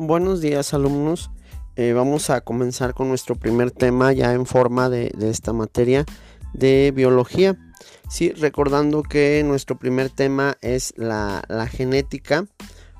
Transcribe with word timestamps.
Buenos 0.00 0.40
días 0.40 0.74
alumnos. 0.74 1.28
Eh, 1.74 1.92
vamos 1.92 2.30
a 2.30 2.40
comenzar 2.40 2.94
con 2.94 3.08
nuestro 3.08 3.34
primer 3.34 3.72
tema 3.72 4.12
ya 4.12 4.32
en 4.32 4.46
forma 4.46 4.88
de, 4.88 5.12
esta 5.22 5.52
materia 5.52 6.04
de 6.52 6.92
biología. 6.94 7.56
Sí, 8.08 8.30
recordando 8.30 9.02
que 9.02 9.42
nuestro 9.44 9.76
primer 9.76 10.08
tema 10.08 10.56
es 10.60 10.94
la, 10.96 11.42
genética, 11.68 12.46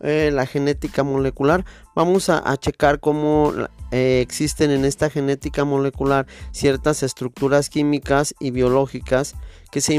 eh, 0.00 0.30
la 0.34 0.44
genética 0.44 1.02
molecular. 1.02 1.64
Vamos 1.96 2.28
a, 2.28 2.54
checar 2.58 3.00
cómo 3.00 3.54
eh, 3.90 4.20
existen 4.20 4.70
en 4.70 4.84
esta 4.84 5.08
genética 5.08 5.64
molecular 5.64 6.26
ciertas 6.50 7.02
estructuras 7.02 7.70
químicas 7.70 8.34
y 8.38 8.50
biológicas 8.50 9.34
que 9.70 9.80
se 9.80 9.94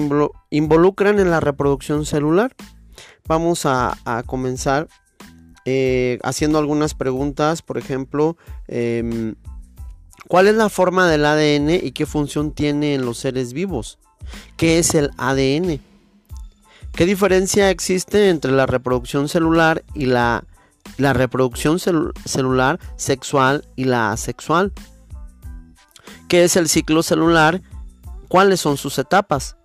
involucran 0.51 1.17
en 1.17 1.31
la 1.31 1.39
reproducción 1.39 2.05
celular. 2.05 2.55
Vamos 3.25 3.65
a, 3.65 3.97
a 4.05 4.21
comenzar 4.21 4.87
eh, 5.65 6.19
haciendo 6.23 6.57
algunas 6.57 6.93
preguntas, 6.93 7.61
por 7.61 7.77
ejemplo, 7.77 8.37
em, 8.67 9.35
¿cuál 10.27 10.47
es 10.47 10.55
la 10.55 10.69
forma 10.69 11.07
del 11.09 11.25
ADN 11.25 11.69
y 11.81 11.91
qué 11.91 12.05
función 12.05 12.51
tiene 12.51 12.95
en 12.95 13.05
los 13.05 13.17
seres 13.17 13.53
vivos? 13.53 13.99
¿Qué 14.57 14.79
es 14.79 14.93
el 14.93 15.11
ADN? 15.17 15.79
¿Qué 16.93 17.05
diferencia 17.05 17.69
existe 17.69 18.29
entre 18.29 18.51
la 18.51 18.65
reproducción 18.65 19.29
celular 19.29 19.83
y 19.93 20.05
la, 20.05 20.43
la 20.97 21.13
reproducción 21.13 21.79
celular 21.79 22.79
sexual 22.97 23.65
y 23.75 23.85
la 23.85 24.11
asexual? 24.11 24.73
¿Qué 26.27 26.43
es 26.43 26.55
el 26.55 26.67
ciclo 26.67 27.03
celular? 27.03 27.61
¿Cuáles 28.27 28.59
son 28.59 28.77
sus 28.77 28.97
etapas? 28.99 29.55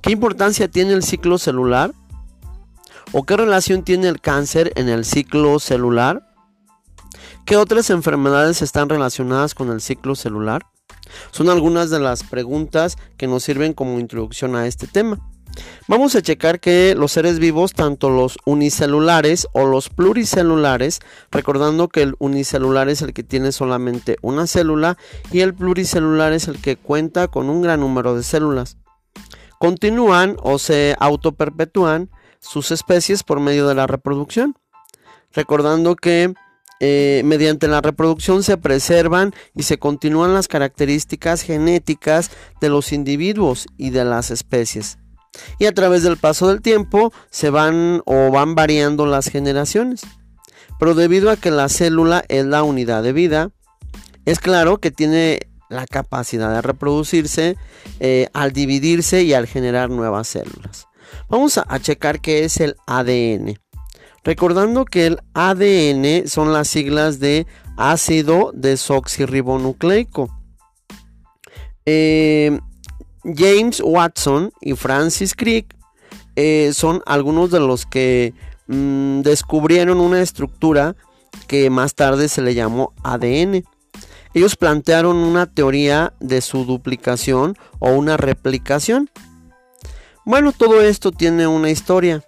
¿Qué 0.00 0.12
importancia 0.12 0.68
tiene 0.68 0.94
el 0.94 1.02
ciclo 1.02 1.38
celular? 1.38 1.92
¿O 3.12 3.24
qué 3.24 3.36
relación 3.36 3.82
tiene 3.82 4.06
el 4.06 4.20
cáncer 4.20 4.72
en 4.76 4.88
el 4.88 5.04
ciclo 5.04 5.58
celular? 5.58 6.32
¿Qué 7.44 7.56
otras 7.56 7.90
enfermedades 7.90 8.62
están 8.62 8.88
relacionadas 8.88 9.52
con 9.52 9.72
el 9.72 9.80
ciclo 9.80 10.14
celular? 10.14 10.62
Son 11.32 11.48
algunas 11.48 11.90
de 11.90 11.98
las 11.98 12.22
preguntas 12.22 12.96
que 13.16 13.26
nos 13.26 13.42
sirven 13.42 13.72
como 13.72 13.98
introducción 13.98 14.54
a 14.54 14.68
este 14.68 14.86
tema. 14.86 15.18
Vamos 15.88 16.14
a 16.14 16.22
checar 16.22 16.60
que 16.60 16.94
los 16.96 17.10
seres 17.10 17.40
vivos, 17.40 17.72
tanto 17.72 18.10
los 18.10 18.38
unicelulares 18.44 19.48
o 19.54 19.66
los 19.66 19.88
pluricelulares, 19.88 21.00
recordando 21.32 21.88
que 21.88 22.02
el 22.02 22.14
unicelular 22.20 22.88
es 22.88 23.02
el 23.02 23.12
que 23.12 23.24
tiene 23.24 23.50
solamente 23.50 24.18
una 24.22 24.46
célula 24.46 24.96
y 25.32 25.40
el 25.40 25.52
pluricelular 25.52 26.32
es 26.32 26.46
el 26.46 26.60
que 26.60 26.76
cuenta 26.76 27.26
con 27.26 27.50
un 27.50 27.60
gran 27.60 27.80
número 27.80 28.14
de 28.14 28.22
células, 28.22 28.76
continúan 29.58 30.36
o 30.40 30.60
se 30.60 30.94
autoperpetúan 31.00 32.08
sus 32.40 32.70
especies 32.70 33.22
por 33.22 33.40
medio 33.40 33.68
de 33.68 33.74
la 33.74 33.86
reproducción. 33.86 34.56
Recordando 35.32 35.94
que 35.94 36.34
eh, 36.80 37.20
mediante 37.26 37.68
la 37.68 37.82
reproducción 37.82 38.42
se 38.42 38.56
preservan 38.56 39.34
y 39.54 39.64
se 39.64 39.78
continúan 39.78 40.32
las 40.32 40.48
características 40.48 41.42
genéticas 41.42 42.30
de 42.60 42.70
los 42.70 42.92
individuos 42.92 43.66
y 43.76 43.90
de 43.90 44.04
las 44.04 44.30
especies. 44.30 44.98
Y 45.58 45.66
a 45.66 45.72
través 45.72 46.02
del 46.02 46.16
paso 46.16 46.48
del 46.48 46.62
tiempo 46.62 47.12
se 47.30 47.50
van 47.50 48.02
o 48.06 48.30
van 48.30 48.54
variando 48.54 49.06
las 49.06 49.28
generaciones. 49.28 50.02
Pero 50.78 50.94
debido 50.94 51.30
a 51.30 51.36
que 51.36 51.50
la 51.50 51.68
célula 51.68 52.24
es 52.28 52.46
la 52.46 52.62
unidad 52.62 53.02
de 53.02 53.12
vida, 53.12 53.50
es 54.24 54.40
claro 54.40 54.78
que 54.78 54.90
tiene 54.90 55.40
la 55.68 55.86
capacidad 55.86 56.52
de 56.52 56.62
reproducirse 56.62 57.56
eh, 58.00 58.28
al 58.32 58.52
dividirse 58.52 59.22
y 59.22 59.34
al 59.34 59.46
generar 59.46 59.90
nuevas 59.90 60.28
células. 60.28 60.89
Vamos 61.28 61.58
a, 61.58 61.78
checar 61.80 62.20
qué 62.20 62.44
es 62.44 62.60
el 62.60 62.76
ADN. 62.86 63.58
Recordando 64.24 64.84
que 64.84 65.06
el 65.06 65.18
ADN 65.34 66.28
son 66.28 66.52
las 66.52 66.68
siglas 66.68 67.20
de 67.20 67.46
ácido 67.76 68.52
desoxirribonucleico. 68.54 70.28
Eh, 71.86 72.58
James 73.24 73.82
Watson 73.84 74.52
y 74.60 74.74
Francis 74.74 75.34
Crick 75.34 75.74
eh, 76.36 76.72
son 76.74 77.02
algunos 77.06 77.50
de 77.50 77.60
los 77.60 77.86
que 77.86 78.34
mm, 78.66 79.20
descubrieron 79.20 80.00
una 80.00 80.22
estructura 80.22 80.96
que 81.46 81.70
más 81.70 81.94
tarde 81.94 82.28
se 82.28 82.42
le 82.42 82.54
llamó 82.54 82.92
ADN. 83.02 83.64
Ellos 84.32 84.56
plantearon 84.56 85.16
una 85.16 85.46
teoría 85.46 86.12
de 86.20 86.40
su 86.40 86.64
duplicación 86.64 87.56
o 87.78 87.90
una 87.90 88.16
replicación. 88.16 89.10
Bueno, 90.24 90.52
todo 90.52 90.82
esto 90.82 91.12
tiene 91.12 91.46
una 91.46 91.70
historia. 91.70 92.22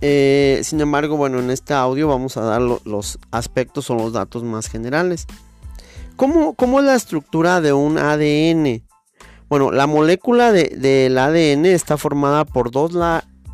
Eh, 0.00 0.60
sin 0.64 0.80
embargo, 0.80 1.16
bueno, 1.16 1.38
en 1.38 1.50
este 1.50 1.74
audio 1.74 2.08
vamos 2.08 2.36
a 2.36 2.42
dar 2.42 2.62
los 2.62 3.18
aspectos 3.30 3.90
o 3.90 3.94
los 3.94 4.12
datos 4.12 4.42
más 4.42 4.68
generales. 4.68 5.26
¿Cómo, 6.16 6.54
es 6.78 6.84
la 6.84 6.94
estructura 6.94 7.60
de 7.60 7.72
un 7.72 7.98
ADN? 7.98 8.82
Bueno, 9.48 9.70
la 9.70 9.86
molécula 9.86 10.52
del 10.52 11.18
ADN 11.18 11.66
está 11.66 11.96
formada 11.96 12.44
por 12.44 12.70
dos, 12.70 12.92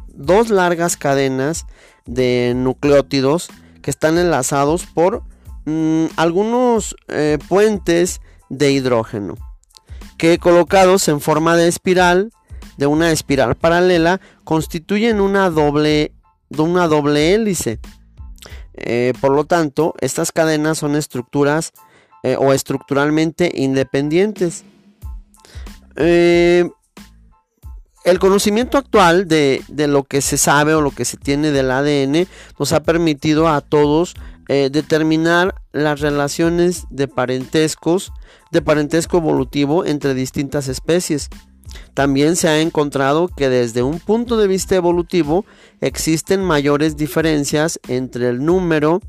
dos, 0.09 0.51
largas 0.51 0.97
cadenas 0.97 1.67
de 2.07 2.53
nucleótidos 2.55 3.49
que 3.83 3.91
están 3.91 4.19
enlazados 4.19 4.85
por 4.85 5.23
mm, 5.65 6.07
algunos 6.17 6.97
eh, 7.09 7.39
puentes 7.49 8.21
de 8.49 8.73
hidrógeno 8.73 9.35
que 10.19 10.39
colocados 10.39 11.09
en 11.09 11.21
forma 11.21 11.57
de 11.57 11.69
espiral 11.69 12.33
de 12.77 12.87
una 12.87 13.11
espiral 13.11 13.55
paralela 13.55 14.21
constituyen 14.45 15.21
una 15.21 15.51
doble, 15.51 16.13
una 16.57 16.89
doble 16.89 17.35
hélice. 17.35 17.81
Eh, 18.75 19.15
por 19.21 19.33
lo 19.33 19.45
tanto, 19.45 19.95
estas 20.01 20.33
cadenas 20.33 20.79
son 20.79 20.97
estructuras 20.97 21.73
eh, 22.23 22.37
o 22.39 22.53
estructuralmente 22.53 23.51
independientes. 23.55 24.65
Eh, 25.97 26.69
el 28.05 28.19
conocimiento 28.19 28.79
actual 28.79 29.27
de, 29.27 29.63
de, 29.69 29.89
lo 29.89 30.05
que 30.05 30.21
se 30.21 30.37
sabe 30.37 30.75
o 30.75 30.81
lo 30.81 30.91
que 30.91 31.05
se 31.05 31.17
tiene 31.17 31.51
del 31.51 31.71
ADN 31.71 32.29
nos 32.59 32.73
ha 32.73 32.83
permitido 32.83 33.49
a 33.49 33.61
todos 33.61 34.15
determinar 34.49 35.57
las 35.73 35.99
relaciones 35.99 36.85
de 36.91 37.09
parentescos, 37.09 38.13
de 38.53 38.63
parentesco 38.63 39.17
evolutivo 39.17 39.85
entre 39.85 40.15
distintas 40.15 40.69
especies. 40.69 41.31
También 41.95 42.37
se 42.37 42.49
ha 42.49 42.61
encontrado 42.61 43.29
que 43.29 43.49
desde 43.49 43.83
un 43.83 44.01
punto 44.01 44.37
de 44.37 44.47
vista 44.47 44.77
evolutivo 44.77 45.45
existen 45.81 46.45
mayores 46.45 46.97
diferencias 46.97 47.81
entre 47.89 48.29
el 48.29 48.45
número 48.45 49.01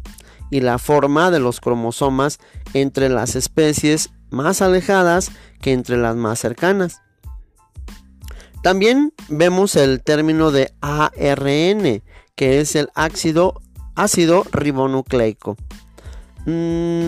y 0.50 0.62
la 0.62 0.78
forma 0.78 1.32
de 1.32 1.40
los 1.40 1.60
cromosomas 1.60 2.40
entre 2.74 3.10
las 3.10 3.36
especies 3.36 4.12
más 4.30 4.62
alejadas 4.62 5.32
que 5.62 5.74
entre 5.74 5.98
las 5.98 6.16
más 6.16 6.40
cercanas. 6.40 7.02
También 8.64 9.14
vemos 9.30 9.76
el 9.76 10.04
término 10.04 10.52
de 10.52 10.74
ARN, 10.82 12.02
que 12.36 12.60
es 12.60 12.76
el 12.76 12.90
ácido, 12.96 13.62
ácido 13.96 14.44
ribonucleico. 14.52 15.56
Mm, 16.46 17.08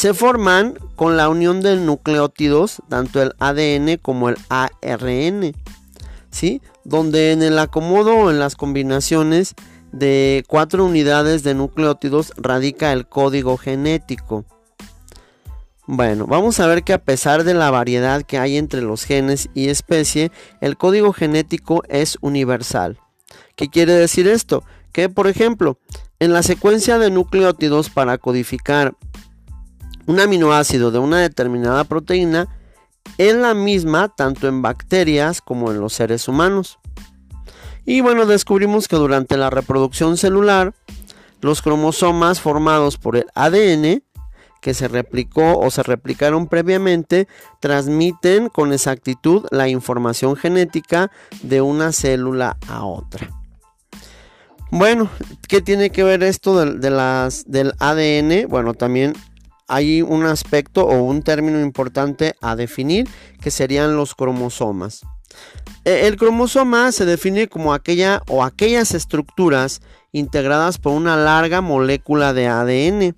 se 0.00 0.14
forman 0.14 0.78
con 0.96 1.18
la 1.18 1.28
unión 1.28 1.60
de 1.60 1.76
nucleótidos, 1.76 2.80
tanto 2.88 3.20
el 3.20 3.34
ADN 3.38 3.98
como 4.00 4.30
el 4.30 4.36
ARN, 4.48 5.54
¿sí? 6.30 6.62
donde 6.84 7.32
en 7.32 7.42
el 7.42 7.58
acomodo 7.58 8.16
o 8.16 8.30
en 8.30 8.38
las 8.38 8.56
combinaciones 8.56 9.54
de 9.92 10.42
cuatro 10.48 10.86
unidades 10.86 11.42
de 11.42 11.52
nucleótidos 11.52 12.32
radica 12.38 12.94
el 12.94 13.08
código 13.08 13.58
genético. 13.58 14.46
Bueno, 15.86 16.26
vamos 16.26 16.60
a 16.60 16.66
ver 16.66 16.82
que 16.82 16.94
a 16.94 17.04
pesar 17.04 17.44
de 17.44 17.52
la 17.52 17.70
variedad 17.70 18.22
que 18.22 18.38
hay 18.38 18.56
entre 18.56 18.80
los 18.80 19.04
genes 19.04 19.50
y 19.52 19.68
especie, 19.68 20.32
el 20.62 20.78
código 20.78 21.12
genético 21.12 21.82
es 21.90 22.16
universal. 22.22 22.98
¿Qué 23.54 23.68
quiere 23.68 23.92
decir 23.92 24.28
esto? 24.28 24.64
Que, 24.92 25.10
por 25.10 25.26
ejemplo, 25.26 25.76
en 26.20 26.32
la 26.32 26.42
secuencia 26.42 26.98
de 26.98 27.10
nucleótidos 27.10 27.90
para 27.90 28.16
codificar 28.16 28.94
un 30.10 30.18
aminoácido 30.18 30.90
de 30.90 30.98
una 30.98 31.18
determinada 31.18 31.84
proteína 31.84 32.48
es 33.16 33.32
la 33.32 33.54
misma 33.54 34.08
tanto 34.08 34.48
en 34.48 34.60
bacterias 34.60 35.40
como 35.40 35.70
en 35.70 35.78
los 35.80 35.92
seres 35.92 36.26
humanos. 36.26 36.80
Y 37.86 38.00
bueno, 38.00 38.26
descubrimos 38.26 38.88
que 38.88 38.96
durante 38.96 39.36
la 39.36 39.50
reproducción 39.50 40.16
celular, 40.16 40.74
los 41.40 41.62
cromosomas 41.62 42.40
formados 42.40 42.96
por 42.98 43.16
el 43.16 43.26
ADN, 43.36 44.02
que 44.60 44.74
se 44.74 44.88
replicó 44.88 45.56
o 45.58 45.70
se 45.70 45.84
replicaron 45.84 46.48
previamente, 46.48 47.28
transmiten 47.60 48.48
con 48.48 48.72
exactitud 48.72 49.46
la 49.52 49.68
información 49.68 50.34
genética 50.34 51.12
de 51.42 51.60
una 51.60 51.92
célula 51.92 52.56
a 52.66 52.84
otra. 52.84 53.30
Bueno, 54.72 55.08
¿qué 55.48 55.62
tiene 55.62 55.90
que 55.90 56.02
ver 56.02 56.24
esto 56.24 56.64
del 56.64 57.72
ADN? 57.78 58.48
Bueno, 58.48 58.74
también 58.74 59.14
hay 59.70 60.02
un 60.02 60.24
aspecto 60.24 60.84
o 60.84 61.02
un 61.04 61.22
término 61.22 61.60
importante 61.60 62.34
a 62.40 62.56
definir 62.56 63.08
que 63.40 63.52
serían 63.52 63.96
los 63.96 64.16
cromosomas. 64.16 65.02
E, 65.84 66.08
el 66.08 66.16
cromosoma 66.16 66.90
se 66.90 67.06
define 67.06 67.48
como 67.48 67.72
aquella 67.72 68.22
o 68.28 68.42
aquellas 68.42 68.94
estructuras 68.94 69.80
integradas 70.12 70.78
por 70.78 70.92
una 70.92 71.16
larga 71.16 71.60
molécula 71.60 72.32
de 72.32 72.48
ADN. 72.48 73.16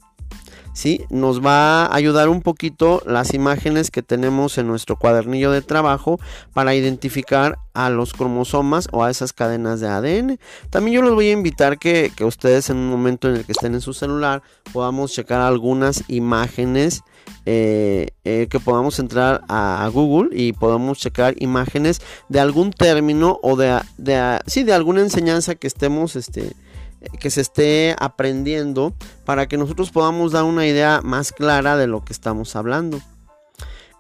¿Sí? 0.73 1.05
Nos 1.11 1.45
va 1.45 1.87
a 1.87 1.95
ayudar 1.95 2.29
un 2.29 2.43
poquito 2.43 3.03
las 3.07 3.35
imágenes 3.35 3.91
que 3.91 4.03
tenemos 4.03 4.59
en 4.59 4.67
nuestro 4.67 4.97
cuadernillo 4.97 5.51
de 5.51 5.63
trabajo 5.63 6.19
para 6.53 6.75
identificar 6.75 7.59
a 7.75 7.91
los 7.91 8.13
cromosomas 8.13 8.89
o 8.93 9.03
a 9.05 9.11
esas 9.11 9.33
cadenas 9.33 9.81
de 9.81 9.89
ADN. 9.89 10.39
También 10.71 10.97
yo 10.97 11.03
los 11.03 11.15
voy 11.15 11.29
a 11.29 11.33
invitar 11.33 11.79
que, 11.79 12.13
que 12.15 12.25
ustedes 12.25 12.71
en 12.71 12.77
un 12.77 12.91
momento 12.91 13.29
en 13.29 13.37
el 13.37 13.45
que 13.45 13.53
estén 13.53 13.75
en 13.75 13.81
su 13.81 13.95
celular 13.95 14.43
podamos 14.73 15.13
checar 15.13 15.41
algunas 15.41 16.05
imágenes 16.09 17.03
eh, 17.45 18.11
eh, 18.25 18.47
que 18.49 18.61
podamos 18.61 19.01
entrar 19.01 19.43
a, 19.49 19.89
Google 19.93 20.31
y 20.33 20.53
podamos 20.53 20.99
checar 20.99 21.35
imágenes 21.39 22.01
de 22.29 22.39
algún 22.39 22.71
término 22.71 23.41
o 23.43 23.57
de, 23.57 23.81
de, 23.99 24.39
sí, 24.47 24.63
de 24.63 24.73
alguna 24.73 25.01
enseñanza 25.01 25.57
que 25.57 25.67
estemos 25.67 26.15
este, 26.15 26.53
que 27.19 27.31
se 27.31 27.41
esté 27.41 27.97
aprendiendo 27.99 28.95
para 29.25 29.47
que 29.47 29.57
nosotros 29.57 29.91
podamos 29.91 30.33
dar 30.33 30.45
una 30.45 30.67
idea 30.67 31.01
más 31.03 31.33
clara 31.33 31.77
de 31.77 31.87
lo 31.87 32.05
que 32.05 32.13
estamos 32.13 32.57
hablando. 32.57 33.01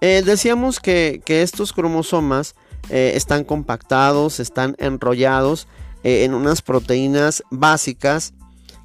Eh, 0.01 0.23
decíamos 0.25 0.81
que, 0.81 1.23
estos 1.27 1.73
cromosomas 1.73 2.55
eh, 2.91 3.13
están 3.15 3.45
compactados, 3.45 4.41
están 4.41 4.75
enrollados 4.79 5.69
eh, 6.03 6.25
en 6.25 6.35
unas 6.35 6.63
proteínas 6.63 7.45
básicas 7.51 8.35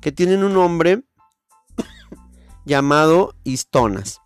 que 0.01 0.11
tienen 0.11 0.43
un 0.43 0.53
nombre 0.53 1.03
llamado 2.65 3.33
histonas, 3.43 4.21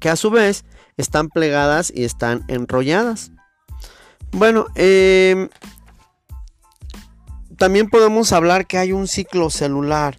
que 0.00 0.08
a 0.08 0.16
su 0.16 0.30
vez 0.30 0.64
están 0.96 1.28
plegadas 1.28 1.92
y 1.94 2.04
están 2.04 2.44
enrolladas. 2.48 3.30
Bueno, 4.32 4.66
eh, 4.74 5.48
también 7.56 7.88
podemos 7.88 8.32
hablar 8.32 8.66
que 8.66 8.78
hay 8.78 8.92
un 8.92 9.08
ciclo 9.08 9.50
celular, 9.50 10.18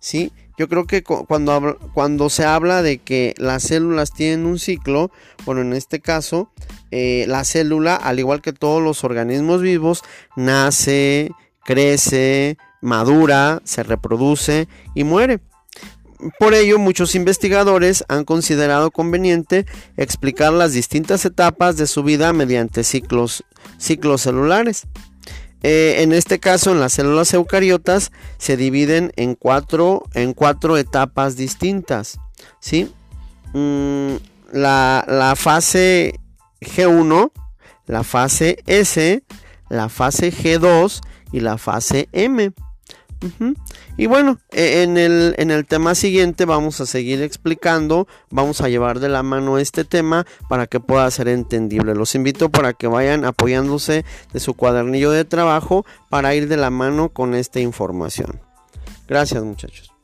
¿sí? 0.00 0.32
Yo 0.58 0.68
creo 0.68 0.86
que 0.86 1.04
cuando, 1.04 1.78
cuando 1.94 2.30
se 2.30 2.44
habla 2.44 2.82
de 2.82 2.98
que 2.98 3.32
las 3.38 3.62
células 3.62 4.12
tienen 4.12 4.44
un 4.44 4.58
ciclo, 4.58 5.12
bueno, 5.44 5.60
en 5.60 5.72
este 5.72 6.00
caso, 6.00 6.50
eh, 6.90 7.26
la 7.28 7.44
célula, 7.44 7.94
al 7.94 8.18
igual 8.18 8.42
que 8.42 8.52
todos 8.52 8.82
los 8.82 9.04
organismos 9.04 9.62
vivos, 9.62 10.02
nace, 10.34 11.30
crece, 11.64 12.58
madura, 12.80 13.60
se 13.62 13.84
reproduce 13.84 14.66
y 14.96 15.04
muere. 15.04 15.38
Por 16.40 16.54
ello, 16.54 16.80
muchos 16.80 17.14
investigadores 17.14 18.04
han 18.08 18.24
considerado 18.24 18.90
conveniente 18.90 19.64
explicar 19.96 20.52
las 20.52 20.72
distintas 20.72 21.24
etapas 21.24 21.76
de 21.76 21.86
su 21.86 22.02
vida 22.02 22.32
mediante 22.32 22.82
ciclos, 22.82 23.44
ciclos 23.78 24.22
celulares. 24.22 24.88
Eh, 25.62 25.96
en 25.98 26.12
este 26.12 26.38
caso, 26.38 26.70
en 26.72 26.80
las 26.80 26.92
células 26.92 27.34
eucariotas 27.34 28.12
se 28.38 28.56
dividen 28.56 29.12
en 29.16 29.34
cuatro, 29.34 30.04
en 30.14 30.34
cuatro 30.34 30.76
etapas 30.76 31.36
distintas. 31.36 32.18
¿sí? 32.60 32.92
Mm, 33.52 34.16
la, 34.52 35.04
la 35.08 35.34
fase 35.36 36.20
G1, 36.60 37.32
la 37.86 38.04
fase 38.04 38.58
S, 38.66 39.22
la 39.68 39.88
fase 39.88 40.32
G2 40.32 41.00
y 41.32 41.40
la 41.40 41.58
fase 41.58 42.08
M. 42.12 42.52
Y 43.96 44.06
bueno, 44.06 44.38
e, 44.50 44.82
en 44.82 44.96
el, 44.96 45.34
en 45.38 45.50
el 45.50 45.66
tema 45.66 45.94
siguiente 45.94 46.44
vamos 46.44 46.80
a 46.80 46.86
seguir 46.86 47.22
explicando, 47.22 48.06
vamos 48.30 48.60
a 48.60 48.68
llevar 48.68 49.00
de 49.00 49.08
la 49.08 49.22
mano 49.22 49.58
este 49.58 49.84
tema 49.84 50.26
para 50.48 50.66
que 50.66 50.80
pueda 50.80 51.10
ser 51.10 51.28
entendible. 51.28 51.94
Los 51.94 52.14
invito 52.14 52.48
para 52.48 52.74
que 52.74 52.86
vayan 52.86 53.24
apoyándose 53.24 54.04
de 54.32 54.40
su 54.40 54.54
cuadernillo 54.54 55.10
de 55.10 55.24
trabajo 55.24 55.84
para 56.08 56.34
ir 56.34 56.48
de 56.48 56.56
la 56.56 56.70
mano 56.70 57.08
con 57.08 57.34
esta 57.34 57.60
información. 57.60 58.40
Gracias 59.08 59.42
muchachos. 59.42 59.97